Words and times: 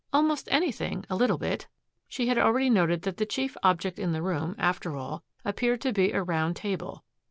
"Almost 0.11 0.47
anything 0.51 1.05
a 1.11 1.15
little 1.15 1.37
bit." 1.37 1.67
She 2.07 2.25
had 2.25 2.39
already 2.39 2.71
noted 2.71 3.03
that 3.03 3.17
the 3.17 3.25
chief 3.27 3.55
object 3.61 3.99
in 3.99 4.13
the 4.13 4.23
room, 4.23 4.55
after 4.57 4.95
all, 4.95 5.21
appeared 5.45 5.81
to 5.81 5.93
be 5.93 6.11
a 6.11 6.23
round 6.23 6.55
table. 6.55 7.03